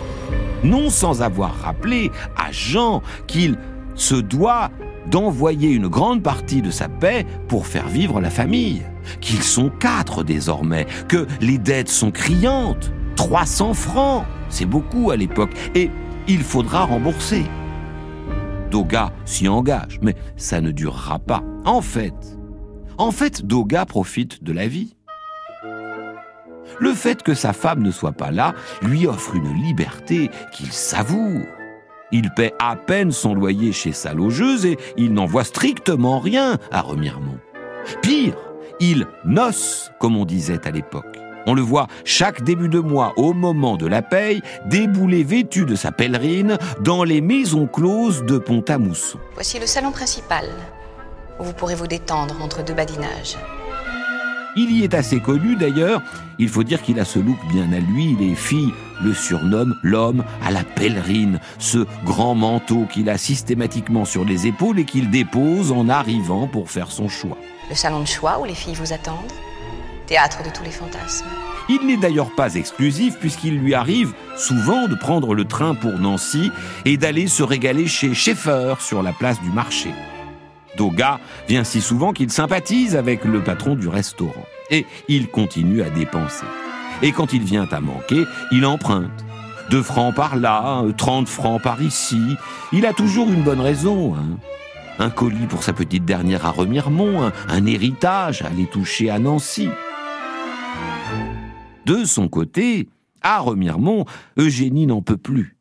[0.63, 3.57] Non sans avoir rappelé à Jean qu'il
[3.95, 4.71] se doit
[5.09, 8.83] d'envoyer une grande partie de sa paix pour faire vivre la famille
[9.21, 12.91] qu'ils sont quatre désormais, que les dettes sont criantes.
[13.15, 15.89] 300 francs, c'est beaucoup à l'époque, et
[16.27, 17.45] il faudra rembourser.
[18.69, 21.43] Doga s'y engage, mais ça ne durera pas.
[21.65, 22.13] En fait,
[22.97, 24.95] en fait, Doga profite de la vie.
[26.79, 31.41] Le fait que sa femme ne soit pas là lui offre une liberté qu'il savoure.
[32.11, 36.57] Il paie à peine son loyer chez sa logeuse et il n'en voit strictement rien
[36.71, 37.39] à Remiremont.
[38.01, 38.35] Pire,
[38.79, 41.17] il noce, comme on disait à l'époque.
[41.45, 45.75] On le voit chaque début de mois, au moment de la paye, débouler vêtu de
[45.75, 49.17] sa pèlerine dans les maisons closes de Pont-à-Mousson.
[49.33, 50.45] Voici le salon principal,
[51.39, 53.37] où vous pourrez vous détendre entre deux badinages.
[54.57, 56.01] Il y est assez connu d'ailleurs,
[56.39, 60.23] il faut dire qu'il a ce look bien à lui, les filles le surnomment l'homme
[60.43, 65.71] à la pèlerine, ce grand manteau qu'il a systématiquement sur les épaules et qu'il dépose
[65.71, 67.37] en arrivant pour faire son choix.
[67.69, 69.31] Le salon de choix où les filles vous attendent
[70.05, 71.25] Théâtre de tous les fantasmes.
[71.67, 76.49] Il n'est d'ailleurs pas exclusif puisqu'il lui arrive souvent de prendre le train pour Nancy
[76.85, 79.89] et d'aller se régaler chez Schaeffer sur la place du marché.
[80.77, 84.45] Doga vient si souvent qu'il sympathise avec le patron du restaurant.
[84.69, 86.45] Et il continue à dépenser.
[87.01, 89.25] Et quand il vient à manquer, il emprunte.
[89.69, 92.21] Deux francs par là, 30 francs par ici.
[92.71, 94.15] Il a toujours une bonne raison.
[94.15, 94.37] Hein
[94.99, 99.69] un colis pour sa petite dernière à Remiremont, un, héritage à aller toucher à Nancy.
[101.85, 102.89] De son côté,
[103.21, 104.05] à Remiremont,
[104.37, 105.57] Eugénie n'en peut plus.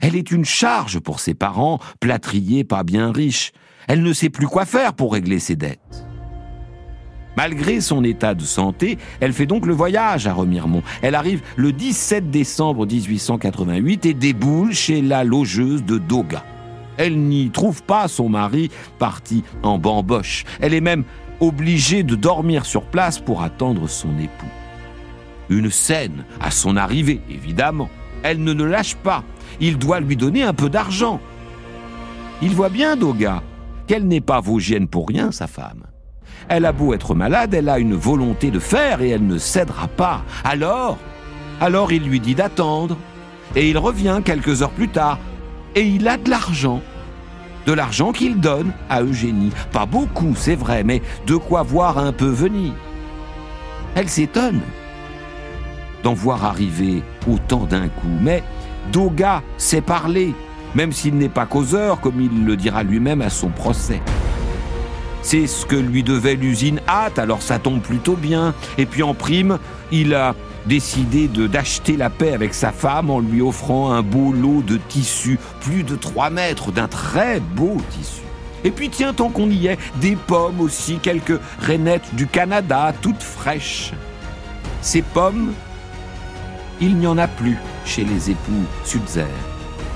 [0.00, 3.52] Elle est une charge pour ses parents, plâtriers pas bien riches.
[3.90, 6.06] Elle ne sait plus quoi faire pour régler ses dettes.
[7.36, 10.84] Malgré son état de santé, elle fait donc le voyage à Remiremont.
[11.02, 16.44] Elle arrive le 17 décembre 1888 et déboule chez la logeuse de Doga.
[16.98, 20.44] Elle n'y trouve pas son mari parti en bamboche.
[20.60, 21.02] Elle est même
[21.40, 24.46] obligée de dormir sur place pour attendre son époux.
[25.48, 27.90] Une scène à son arrivée, évidemment.
[28.22, 29.24] Elle ne le lâche pas.
[29.58, 31.20] Il doit lui donner un peu d'argent.
[32.40, 33.42] Il voit bien, Doga,
[33.90, 35.82] qu'elle n'est pas vosgienne pour rien, sa femme.
[36.48, 39.88] Elle a beau être malade, elle a une volonté de faire et elle ne cédera
[39.88, 40.22] pas.
[40.44, 40.96] Alors,
[41.60, 42.96] alors il lui dit d'attendre.
[43.56, 45.18] Et il revient quelques heures plus tard.
[45.74, 46.80] Et il a de l'argent
[47.66, 49.50] de l'argent qu'il donne à Eugénie.
[49.72, 52.72] Pas beaucoup, c'est vrai, mais de quoi voir un peu venir.
[53.96, 54.60] Elle s'étonne
[56.04, 58.44] d'en voir arriver autant d'un coup, mais
[58.92, 60.32] Doga sait parler,
[60.74, 64.00] même s'il n'est pas causeur, comme il le dira lui-même à son procès.
[65.22, 68.54] C'est ce que lui devait l'usine Hâte, alors ça tombe plutôt bien.
[68.78, 69.58] Et puis en prime,
[69.92, 70.34] il a
[70.66, 75.38] décidé d'acheter la paix avec sa femme en lui offrant un beau lot de tissu,
[75.60, 78.22] plus de 3 mètres d'un très beau tissu.
[78.64, 83.22] Et puis tiens, tant qu'on y est, des pommes aussi, quelques rainettes du Canada, toutes
[83.22, 83.92] fraîches.
[84.82, 85.52] Ces pommes,
[86.80, 89.26] il n'y en a plus chez les époux Sudzer.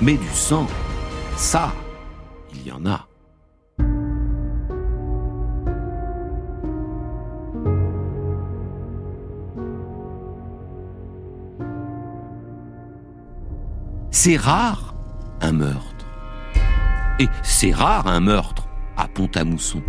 [0.03, 0.67] Mais du sang,
[1.37, 1.73] ça,
[2.53, 3.07] il y en a.
[14.11, 14.95] C'est rare
[15.41, 16.07] un meurtre.
[17.19, 19.83] Et c'est rare un meurtre à Pont-à-Mousson.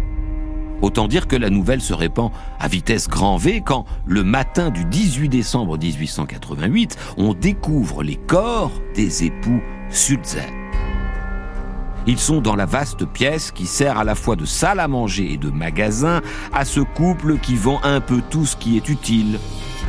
[0.81, 4.85] Autant dire que la nouvelle se répand à vitesse grand V quand, le matin du
[4.85, 10.49] 18 décembre 1888, on découvre les corps des époux Sulzer.
[12.07, 15.33] Ils sont dans la vaste pièce qui sert à la fois de salle à manger
[15.33, 16.21] et de magasin
[16.53, 19.39] à ce couple qui vend un peu tout ce qui est utile.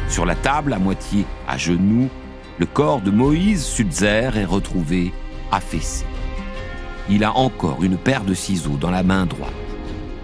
[0.08, 2.08] Sur la table, à moitié à genoux,
[2.58, 5.12] le corps de Moïse Sulzer est retrouvé
[5.52, 6.06] affaissé.
[7.10, 9.52] Il a encore une paire de ciseaux dans la main droite.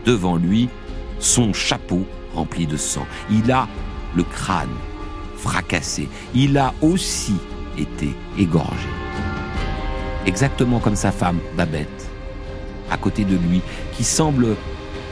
[0.06, 0.68] Devant lui,
[1.18, 3.06] son chapeau rempli de sang.
[3.30, 3.68] Il a
[4.16, 4.68] le crâne
[5.37, 6.08] fracassé.
[6.35, 7.35] Il a aussi
[7.76, 8.88] été égorgé.
[10.26, 12.11] Exactement comme sa femme, Babette,
[12.90, 13.61] à côté de lui,
[13.92, 14.56] qui semble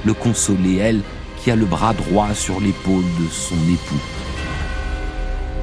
[0.05, 1.03] le consoler, elle
[1.37, 4.01] qui a le bras droit sur l'épaule de son époux.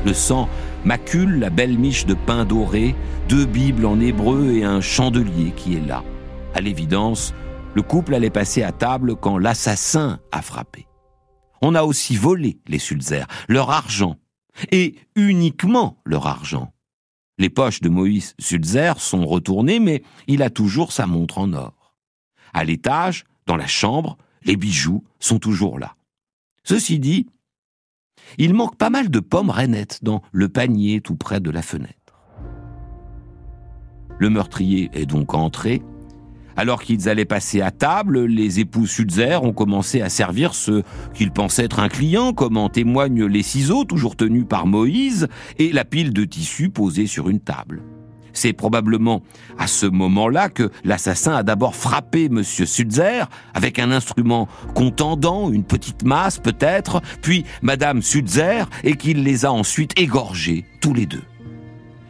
[0.05, 0.49] Le sang
[0.83, 2.95] macule la belle miche de pain doré,
[3.29, 6.03] deux Bibles en hébreu et un chandelier qui est là.
[6.53, 7.33] À l'évidence,
[7.73, 10.87] le couple allait passer à table quand l'assassin a frappé.
[11.61, 14.15] On a aussi volé les Sulzer, leur argent,
[14.71, 16.71] et uniquement leur argent.
[17.39, 21.95] Les poches de Moïse Sulzer sont retournées, mais il a toujours sa montre en or.
[22.53, 25.95] À l'étage, dans la chambre, les bijoux sont toujours là.
[26.63, 27.27] Ceci dit,
[28.37, 31.93] il manque pas mal de pommes rainettes dans le panier tout près de la fenêtre.
[34.19, 35.83] Le meurtrier est donc entré.
[36.57, 40.81] Alors qu'ils allaient passer à table, les époux Sulzer ont commencé à servir ce
[41.13, 45.27] qu'ils pensaient être un client, comme en témoignent les ciseaux toujours tenus par Moïse
[45.59, 47.83] et la pile de tissu posée sur une table.
[48.33, 49.21] C'est probablement
[49.57, 52.43] à ce moment-là que l'assassin a d'abord frappé M.
[52.43, 59.45] Sulzer avec un instrument contendant, une petite masse peut-être, puis Mme Sulzer, et qu'il les
[59.45, 61.23] a ensuite égorgés, tous les deux.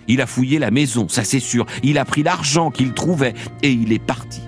[0.08, 3.72] Il a fouillé la maison, ça c'est sûr, il a pris l'argent qu'il trouvait, et
[3.72, 4.42] il est parti.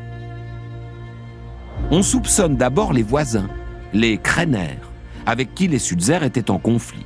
[1.92, 3.50] On soupçonne d'abord les voisins,
[3.94, 4.78] les Krenner,
[5.26, 7.06] avec qui les Sulzer étaient en conflit,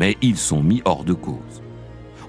[0.00, 1.62] mais ils sont mis hors de cause.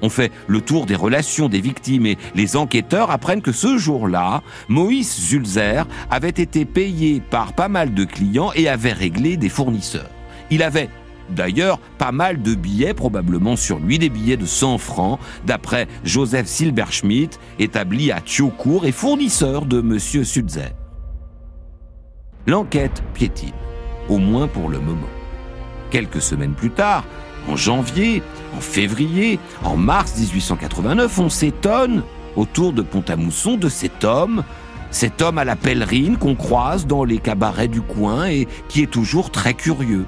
[0.02, 4.44] On fait le tour des relations des victimes et les enquêteurs apprennent que ce jour-là,
[4.68, 10.10] Moïse Zulzer avait été payé par pas mal de clients et avait réglé des fournisseurs.
[10.52, 10.90] Il avait
[11.30, 16.48] D'ailleurs, pas mal de billets probablement sur lui, des billets de 100 francs, d'après Joseph
[16.48, 20.00] Silberschmidt, établi à Thiocourt et fournisseur de M.
[20.00, 20.74] Sulzer.
[22.48, 23.54] L'enquête piétine,
[24.08, 25.10] au moins pour le moment.
[25.90, 27.04] Quelques semaines plus tard,
[27.50, 28.22] en janvier,
[28.56, 32.04] en février, en mars 1889, on s'étonne,
[32.36, 34.44] autour de Pont-à-Mousson, de cet homme,
[34.92, 38.92] cet homme à la pèlerine qu'on croise dans les cabarets du coin et qui est
[38.92, 40.06] toujours très curieux.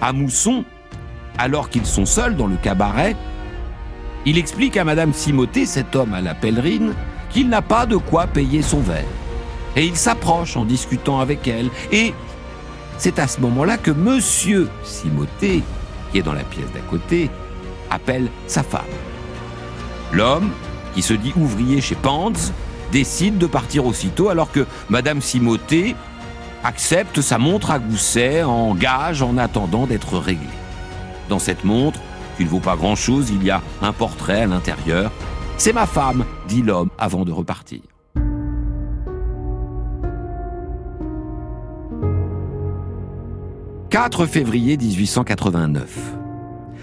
[0.00, 0.64] À Mousson,
[1.38, 3.16] alors qu'ils sont seuls dans le cabaret,
[4.26, 6.94] il explique à Madame Simoté, cet homme à la pèlerine,
[7.30, 9.04] qu'il n'a pas de quoi payer son verre.
[9.76, 11.70] Et il s'approche en discutant avec elle.
[11.92, 12.12] Et
[12.98, 15.62] c'est à ce moment-là que Monsieur Simoté
[16.10, 17.30] qui est dans la pièce d'à côté,
[17.90, 18.80] appelle sa femme.
[20.12, 20.50] L'homme,
[20.94, 22.52] qui se dit ouvrier chez Panz,
[22.92, 25.94] décide de partir aussitôt alors que Madame Simoté
[26.64, 30.46] accepte sa montre à gousset en gage en attendant d'être réglée.
[31.28, 32.00] Dans cette montre,
[32.36, 35.12] qui ne vaut pas grand-chose, il y a un portrait à l'intérieur.
[35.58, 37.80] C'est ma femme, dit l'homme avant de repartir.
[43.90, 46.14] 4 février 1889.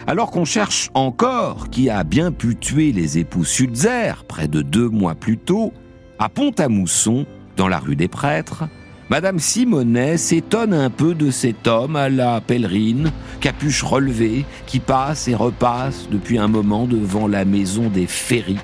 [0.07, 4.89] Alors qu'on cherche encore qui a bien pu tuer les époux Sulzer près de deux
[4.89, 5.71] mois plus tôt,
[6.19, 8.65] à Pont-à-Mousson, dans la rue des Prêtres,
[9.09, 15.29] Madame Simonet s'étonne un peu de cet homme à la pèlerine, capuche relevée, qui passe
[15.29, 18.57] et repasse depuis un moment devant la maison des ferries,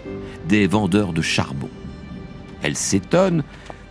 [0.48, 1.70] des vendeurs de charbon.
[2.62, 3.44] Elle s'étonne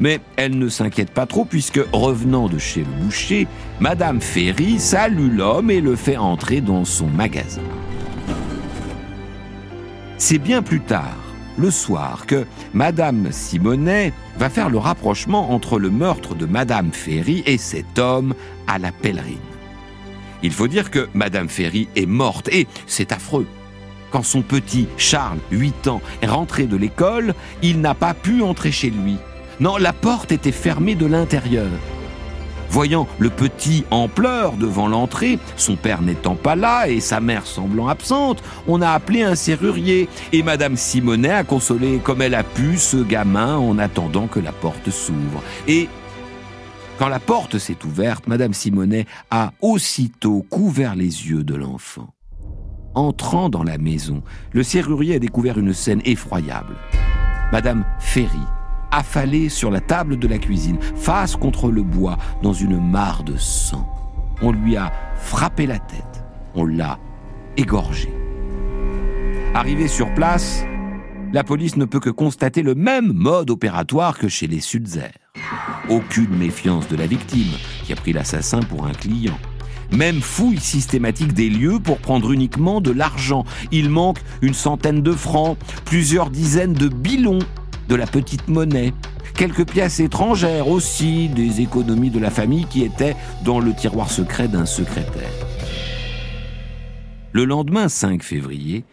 [0.02, 3.46] mais elle ne s'inquiète pas trop puisque, revenant de chez le boucher,
[3.78, 7.62] Madame Ferry salue l'homme et le fait entrer dans son magasin.
[10.18, 11.16] C'est bien plus tard,
[11.58, 17.42] le soir, que Madame Simonet va faire le rapprochement entre le meurtre de Madame Ferry
[17.46, 18.34] et cet homme
[18.66, 19.38] à la pèlerine.
[20.42, 23.46] Il faut dire que Madame Ferry est morte et c'est affreux.
[24.10, 28.72] Quand son petit Charles, 8 ans, est rentré de l'école, il n'a pas pu entrer
[28.72, 29.16] chez lui
[29.60, 31.70] Non, la porte était fermée de l'intérieur.
[32.72, 37.44] Voyant le petit en pleurs devant l'entrée, son père n'étant pas là et sa mère
[37.44, 42.42] semblant absente, on a appelé un serrurier et Madame Simonet a consolé comme elle a
[42.42, 45.42] pu ce gamin en attendant que la porte s'ouvre.
[45.68, 45.90] Et
[46.98, 52.08] quand la porte s'est ouverte, Madame Simonet a aussitôt couvert les yeux de l'enfant.
[52.94, 56.76] Entrant dans la maison, le serrurier a découvert une scène effroyable.
[57.52, 58.46] Madame Ferry,
[58.92, 63.36] affalée sur la table de la cuisine, face contre le bois, dans une mare de
[63.36, 63.88] sang.
[64.42, 66.24] On lui a frappé la tête,
[66.54, 66.98] on l'a
[67.56, 68.12] égorgée.
[69.54, 70.64] Arrivé sur place,
[71.32, 75.12] la police ne peut que constater le même mode opératoire que chez les Sudzer.
[75.88, 77.52] Aucune méfiance de la victime,
[77.84, 79.38] qui a pris l'assassin pour un client.
[79.90, 83.44] Même fouille systématique des lieux pour prendre uniquement de l'argent.
[83.72, 87.40] Il manque une centaine de francs, plusieurs dizaines de bilons
[87.92, 88.94] de la petite monnaie,
[89.34, 94.48] quelques pièces étrangères aussi, des économies de la famille qui étaient dans le tiroir secret
[94.48, 95.30] d'un secrétaire.
[97.32, 98.86] Le lendemain 5 février,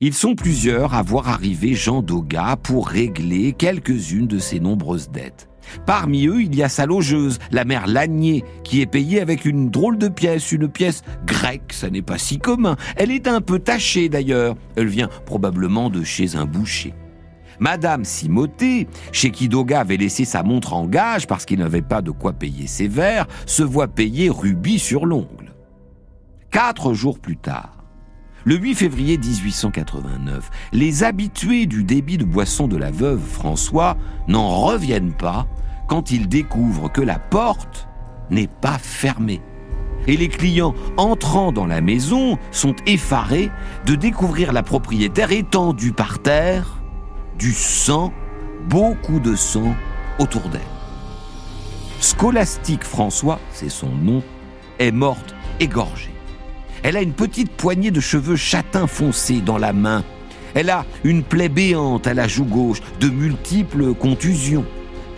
[0.00, 5.48] ils sont plusieurs à voir arriver Jean Doga pour régler quelques-unes de ses nombreuses dettes.
[5.86, 9.70] Parmi eux, il y a sa logeuse, la mère Lagnier, qui est payée avec une
[9.70, 12.76] drôle de pièce, une pièce grecque, ça n'est pas si commun.
[12.96, 16.94] Elle est un peu tachée d'ailleurs, elle vient probablement de chez un boucher.
[17.60, 22.00] Madame Simoté, chez qui Doga avait laissé sa montre en gage parce qu'il n'avait pas
[22.00, 25.54] de quoi payer ses verres, se voit payer rubis sur l'ongle.
[26.50, 27.84] Quatre jours plus tard,
[28.44, 34.48] le 8 février 1889, les habitués du débit de boisson de la veuve François n'en
[34.48, 35.46] reviennent pas
[35.86, 37.88] quand ils découvrent que la porte
[38.30, 39.42] n'est pas fermée.
[40.06, 43.50] Et les clients entrant dans la maison sont effarés
[43.84, 46.79] de découvrir la propriétaire étendue par terre,
[47.40, 48.12] du sang,
[48.68, 49.74] beaucoup de sang
[50.18, 50.60] autour d'elle.
[51.98, 54.22] Scolastique François, c'est son nom,
[54.78, 56.12] est morte égorgée.
[56.82, 60.04] Elle a une petite poignée de cheveux châtains foncés dans la main.
[60.54, 64.66] Elle a une plaie béante à la joue gauche, de multiples contusions.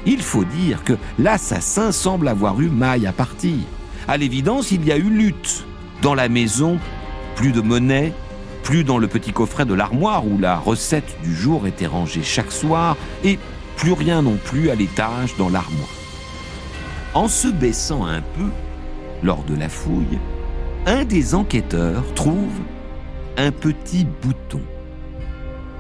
[0.07, 3.59] Il faut dire que l'assassin semble avoir eu maille à partir.
[4.07, 5.65] À l'évidence, il y a eu lutte.
[6.03, 6.79] Dans la maison,
[7.35, 8.13] plus de monnaie,
[8.63, 12.53] plus dans le petit coffret de l'armoire où la recette du jour était rangée chaque
[12.53, 13.39] soir, et
[13.77, 15.89] plus rien non plus à l'étage dans l'armoire.
[17.15, 18.49] En se baissant un peu,
[19.23, 20.19] lors de la fouille,
[20.87, 22.61] un des enquêteurs trouve
[23.37, 24.61] un petit bouton.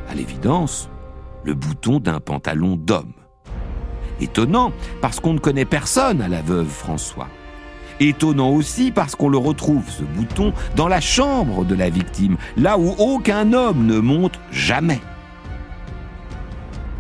[0.08, 0.90] À l'évidence,
[1.44, 3.12] le bouton d'un pantalon d'homme.
[4.20, 7.28] Étonnant parce qu'on ne connaît personne à la veuve François.
[8.02, 12.76] Étonnant aussi parce qu'on le retrouve, ce bouton, dans la chambre de la victime, là
[12.76, 15.00] où aucun homme ne monte jamais.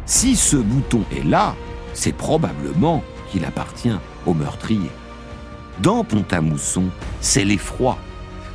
[0.06, 1.56] Si ce bouton est là,
[1.92, 4.92] c'est probablement qu'il appartient au meurtrier.
[5.80, 6.84] Dans Pont-à-Mousson,
[7.20, 7.98] c'est l'effroi.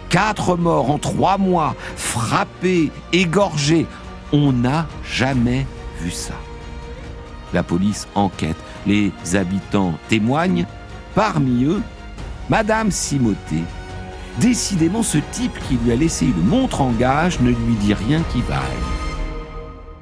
[0.07, 3.87] Quatre morts en trois mois, frappés, égorgés.
[4.31, 5.65] On n'a jamais
[5.99, 6.35] vu ça.
[7.53, 8.55] La police enquête,
[8.85, 10.65] les habitants témoignent.
[11.13, 11.81] Parmi eux,
[12.49, 13.61] Madame Simoté.
[14.39, 18.23] Décidément, ce type qui lui a laissé une montre en gage ne lui dit rien
[18.31, 18.61] qui vaille.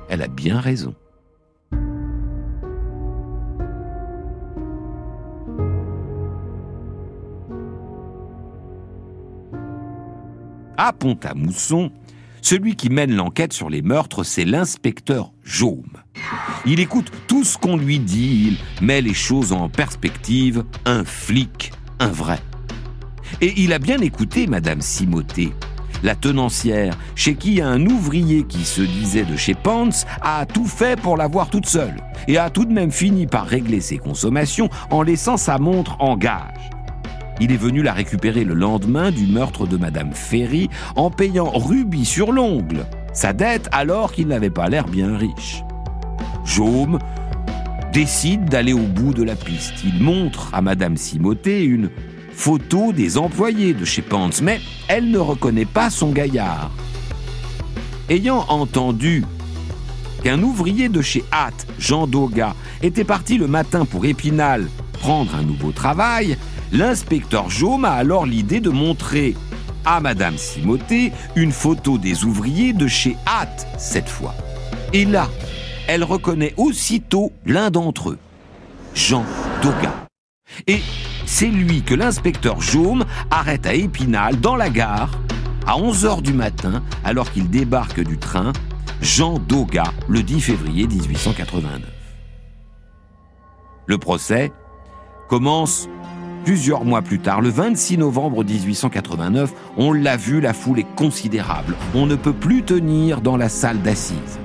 [0.10, 0.94] Elle a bien raison.
[10.78, 11.92] À Pont-à-Mousson,
[12.44, 15.98] celui qui mène l'enquête sur les meurtres, c'est l'inspecteur Jaume.
[16.68, 21.72] Il écoute tout ce qu'on lui dit, il met les choses en perspective, un flic
[22.00, 22.40] un vrai.
[23.42, 25.54] Et il a bien écouté Madame Simoté,
[26.04, 29.90] la tenancière, chez qui un ouvrier qui se disait de chez Pants
[30.22, 31.96] a tout fait pour l'avoir toute seule,
[32.28, 36.16] et a tout de même fini par régler ses consommations en laissant sa montre en
[36.16, 36.70] gage.
[37.42, 42.06] Il est venu la récupérer le lendemain du meurtre de Madame Ferry en payant rubis
[42.06, 45.64] sur l'ongle, sa dette alors qu'il n'avait pas l'air bien riche.
[46.46, 47.00] Jaume
[47.96, 49.76] décide d'aller au bout de la piste.
[49.86, 51.90] Il montre à Madame Simoté une
[52.34, 56.72] photo des employés de chez Pants, mais elle ne reconnaît pas son gaillard.
[58.10, 59.24] Ayant entendu
[60.26, 65.44] qu'un ouvrier de chez Hatt, Jean Doga, était parti le matin pour Épinal prendre un
[65.44, 66.38] nouveau travail,
[66.74, 69.36] l'inspecteur Jaume a alors l'idée de montrer
[69.86, 74.36] à Madame Simoté une photo des ouvriers de chez Hatt cette fois.
[74.92, 75.30] Et là,
[75.88, 78.20] elle reconnaît aussitôt l'un d'entre eux,
[78.94, 79.26] Jean
[79.62, 80.08] Doga.
[80.68, 80.80] Et
[81.26, 85.20] c'est lui que l'inspecteur Jaume arrête à Épinal, dans la gare,
[85.68, 88.54] à 11h du matin, alors qu'il débarque du train,
[89.02, 91.82] Jean Doga, le 10 février 1889.
[93.88, 94.52] Le procès
[95.28, 95.88] commence
[96.44, 99.54] plusieurs mois plus tard, le 26 novembre 1889.
[99.78, 101.76] On l'a vu, la foule est considérable.
[101.94, 104.40] On ne peut plus tenir dans la salle d'assises.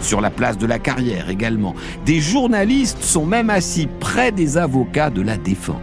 [0.00, 1.74] Sur la place de la carrière également.
[2.06, 5.76] Des journalistes sont même assis près des avocats de la défense.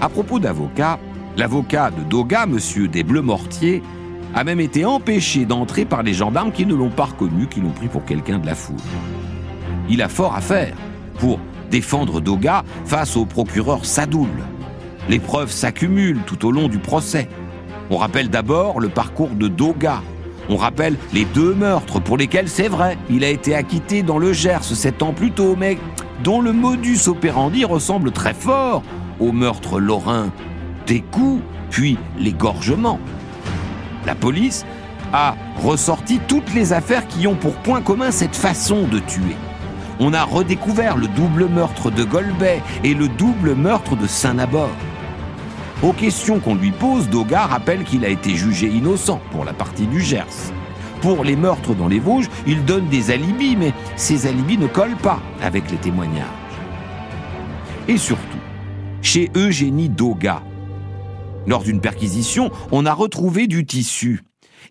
[0.00, 0.98] À propos d'avocats,
[1.36, 3.82] l'avocat de Doga, monsieur Desbleus-Mortier,
[4.34, 7.70] a même été empêché d'entrer par les gendarmes qui ne l'ont pas reconnu, qui l'ont
[7.70, 8.76] pris pour quelqu'un de la foule.
[9.88, 10.74] Il a fort à faire
[11.18, 11.38] pour
[11.70, 14.28] défendre Doga face au procureur Sadoul.
[15.08, 17.28] Les preuves s'accumulent tout au long du procès.
[17.90, 20.02] On rappelle d'abord le parcours de Doga.
[20.48, 24.32] On rappelle les deux meurtres pour lesquels, c'est vrai, il a été acquitté dans le
[24.32, 25.78] Gers sept ans plus tôt, mais
[26.22, 28.82] dont le modus operandi ressemble très fort
[29.20, 30.30] au meurtre lorrain.
[30.86, 32.98] Des coups, puis l'égorgement.
[34.04, 34.66] La police
[35.12, 39.36] a ressorti toutes les affaires qui ont pour point commun cette façon de tuer.
[40.00, 44.70] On a redécouvert le double meurtre de Golbet et le double meurtre de Saint-Nabor.
[45.82, 49.86] Aux questions qu'on lui pose, Doga rappelle qu'il a été jugé innocent pour la partie
[49.88, 50.52] du Gers.
[51.00, 54.96] Pour les meurtres dans les Vosges, il donne des alibis, mais ces alibis ne collent
[54.96, 56.22] pas avec les témoignages.
[57.88, 58.22] Et surtout,
[59.00, 60.44] chez Eugénie Doga,
[61.48, 64.20] lors d'une perquisition, on a retrouvé du tissu.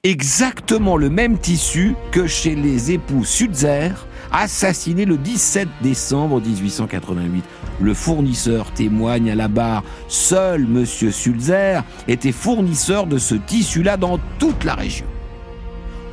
[0.03, 7.43] Exactement le même tissu que chez les époux Sudzer, assassinés le 17 décembre 1888.
[7.79, 9.83] Le fournisseur témoigne à la barre.
[10.07, 10.85] Seul M.
[10.85, 15.05] Sulzer était fournisseur de ce tissu-là dans toute la région.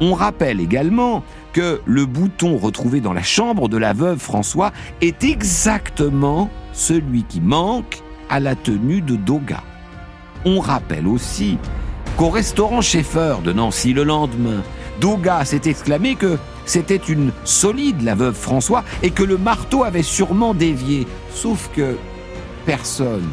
[0.01, 5.25] On rappelle également que le bouton retrouvé dans la chambre de la veuve François est
[5.25, 9.63] exactement celui qui manque à la tenue de Doga.
[10.45, 11.59] On rappelle aussi
[12.17, 14.63] qu'au restaurant Schaeffer de Nancy le lendemain,
[15.01, 16.39] Doga s'est exclamé que
[16.69, 21.07] c'était une solide, la veuve François, et que le marteau avait sûrement dévié.
[21.33, 21.97] Sauf que
[22.67, 23.31] personne,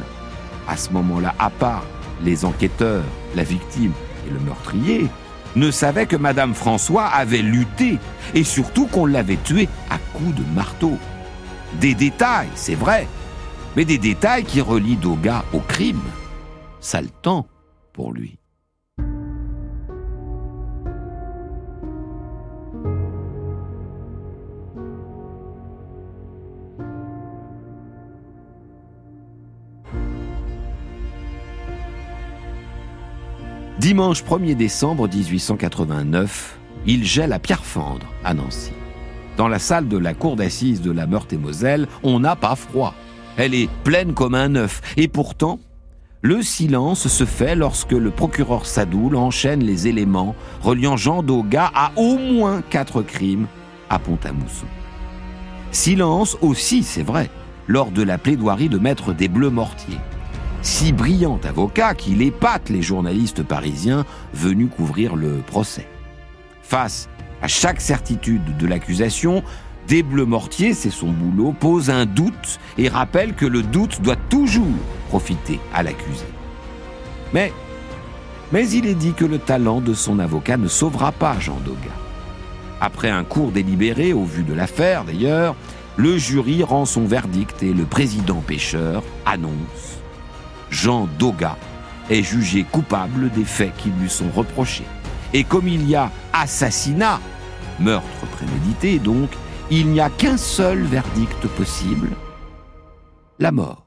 [0.67, 1.85] à ce moment-là, à part
[2.23, 3.03] les enquêteurs,
[3.35, 3.91] la victime
[4.27, 5.07] et le meurtrier,
[5.55, 7.99] ne savait que Madame François avait lutté
[8.33, 10.97] et surtout qu'on l'avait tuée à coups de marteau.
[11.79, 13.07] Des détails, c'est vrai,
[13.75, 16.01] mais des détails qui relient Doga au crime.
[16.79, 17.01] Ça
[17.93, 18.37] pour lui.
[33.85, 36.57] Dimanche 1er décembre 1889,
[36.87, 38.71] il gèle à Pierrefiendre, à Nancy.
[39.37, 42.95] Dans la salle de la cour d'assises de la Meurthe-et-Moselle, on n'a pas froid.
[43.37, 44.81] Elle est pleine comme un œuf.
[44.97, 45.59] Et pourtant,
[46.23, 51.91] le silence se fait lorsque le procureur Sadoul enchaîne les éléments reliant Jean Doga à
[51.95, 53.45] au moins quatre crimes
[53.91, 54.65] à Pont-à-Mousson.
[55.69, 57.29] Silence aussi, c'est vrai,
[57.67, 59.99] lors de la plaidoirie de maître des Bleus Mortiers
[60.65, 64.03] si brillant avocat qu'il épate les journalistes parisiens
[64.33, 65.87] venus couvrir le procès.
[66.63, 67.07] Face
[67.43, 69.43] à chaque certitude de l'accusation,
[69.87, 74.65] Desbleu Mortier, c'est son boulot, pose un doute et rappelle que le doute doit toujours
[75.09, 76.25] profiter à l'accusé.
[77.31, 77.53] Mais,
[78.51, 81.93] mais il est dit que le talent de son avocat ne sauvera pas Jean Doga.
[82.81, 85.55] Après un court délibéré, au vu de l'affaire d'ailleurs,
[85.95, 89.99] le jury rend son verdict et le président pêcheur annonce
[90.75, 91.57] Jean Doga
[92.09, 94.83] est jugé coupable des faits qui lui sont reprochés.
[95.33, 97.21] Et comme il y a assassinat,
[97.79, 99.29] meurtre prémédité donc,
[99.71, 102.09] il n'y a qu'un seul verdict possible,
[103.39, 103.85] la mort.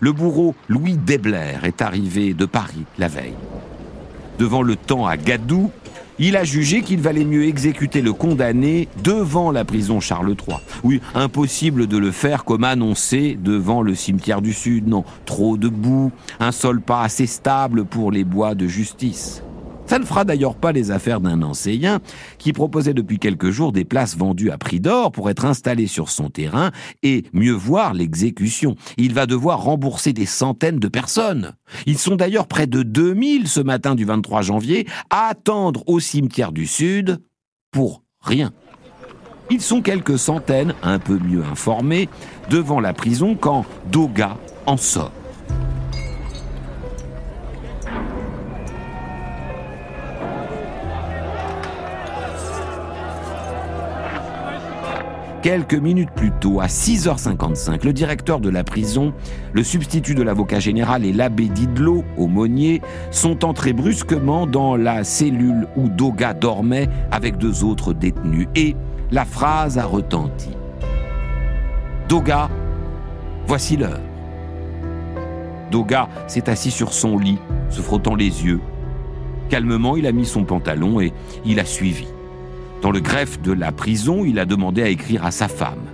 [0.05, 3.33] le bourreau Louis Debler est arrivé de Paris la veille.
[4.39, 5.71] Devant le temps à Gadou,
[6.19, 10.59] il a jugé qu'il valait mieux exécuter le condamné devant la prison Charles III.
[10.83, 14.89] Oui, impossible de le faire comme annoncé devant le cimetière du Sud.
[14.89, 19.43] Non, trop de boue, un sol pas assez stable pour les bois de justice.
[19.87, 21.99] Ça ne fera d'ailleurs pas les affaires d'un enseignant
[22.39, 26.11] qui proposait depuis quelques jours des places vendues à prix d'or pour être installé sur
[26.11, 26.71] son terrain
[27.03, 28.77] et mieux voir l'exécution.
[28.97, 31.53] Il va devoir rembourser des centaines de personnes.
[31.87, 36.53] Ils sont d'ailleurs près de 2000 ce matin du 23 janvier à attendre au cimetière
[36.53, 37.21] du Sud
[37.71, 38.53] pour rien.
[39.51, 42.09] Ils sont quelques centaines, un peu mieux informés,
[42.49, 45.13] devant la prison quand Doga en sort.
[55.45, 59.13] Quelques minutes plus tôt, à 6h55, le directeur de la prison,
[59.53, 62.81] le substitut de l'avocat général et l'abbé Didelot, aumônier,
[63.11, 68.49] sont entrés brusquement dans la cellule où Doga dormait avec deux autres détenus.
[68.55, 68.75] Et
[69.11, 70.49] la phrase a retenti.
[72.09, 72.49] Doga,
[73.47, 74.01] voici l'heure.
[75.71, 77.39] Doga s'est assis sur son lit,
[77.69, 78.61] se frottant les yeux.
[79.51, 81.13] Calmement, il a mis son pantalon et
[81.45, 82.07] il a suivi.
[82.85, 85.87] Dans le greffe de la prison, il a demandé à écrire à sa femme.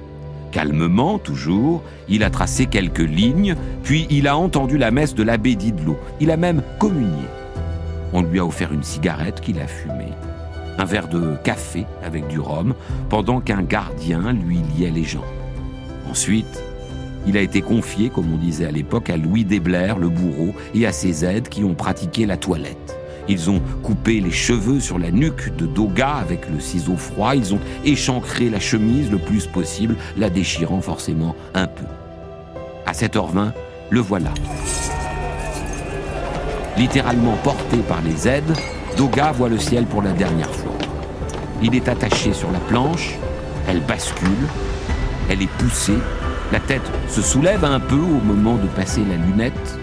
[0.51, 5.55] Calmement, toujours, il a tracé quelques lignes, puis il a entendu la messe de l'abbé
[5.55, 5.97] Didelot.
[6.18, 7.28] Il a même communié.
[8.12, 10.14] On lui a offert une cigarette qu'il a fumée,
[10.78, 12.74] un verre de café avec du rhum,
[13.09, 15.22] pendant qu'un gardien lui liait les jambes.
[16.11, 16.61] Ensuite,
[17.24, 20.86] il a été confié, comme on disait à l'époque, à Louis Desblair, le bourreau, et
[20.86, 22.99] à ses aides qui ont pratiqué la toilette.
[23.31, 27.37] Ils ont coupé les cheveux sur la nuque de Doga avec le ciseau froid.
[27.37, 31.85] Ils ont échancré la chemise le plus possible, la déchirant forcément un peu.
[32.87, 33.53] À 7h20,
[33.91, 34.31] le voilà.
[36.76, 38.53] Littéralement porté par les aides,
[38.97, 40.76] Doga voit le ciel pour la dernière fois.
[41.62, 43.14] Il est attaché sur la planche,
[43.68, 44.49] elle bascule,
[45.28, 45.99] elle est poussée,
[46.51, 49.78] la tête se soulève un peu au moment de passer la lunette.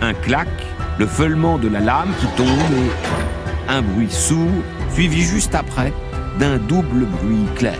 [0.00, 4.50] Un claque le feulement de la lame qui tombe et un bruit sourd,
[4.92, 5.92] suivi juste après
[6.38, 7.78] d'un double bruit clair.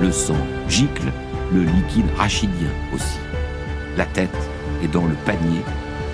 [0.00, 0.36] Le sang
[0.68, 1.12] gicle,
[1.52, 3.18] le liquide rachidien aussi.
[3.96, 4.30] La tête
[4.82, 5.62] est dans le panier.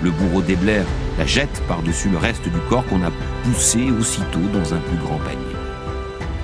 [0.01, 0.83] Le bourreau d'Ebler
[1.17, 3.11] la jette par-dessus le reste du corps qu'on a
[3.43, 5.55] poussé aussitôt dans un plus grand panier.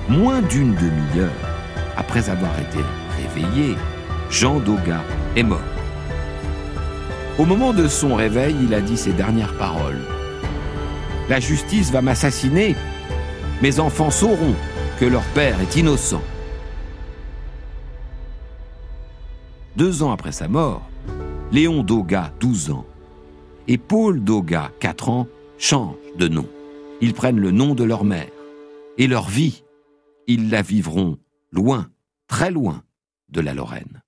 [0.08, 1.30] Moins d'une demi-heure
[1.98, 2.80] après avoir été
[3.18, 3.76] réveillé,
[4.30, 5.04] Jean Doga
[5.36, 5.60] est mort.
[7.39, 10.01] Au moment de son réveil, il a dit ces dernières paroles.
[11.29, 12.75] La justice va m'assassiner.
[13.61, 14.55] Mes enfants sauront
[14.99, 16.21] que leur père est innocent.
[19.77, 20.82] Deux ans après sa mort,
[21.51, 22.86] Léon Doga, 12 ans,
[23.67, 25.27] et Paul Doga, 4 ans,
[25.57, 26.47] changent de nom.
[26.99, 28.29] Ils prennent le nom de leur mère.
[28.97, 29.63] Et leur vie,
[30.27, 31.17] ils la vivront
[31.51, 31.88] loin,
[32.27, 32.84] très loin
[33.29, 34.01] de la Lorraine.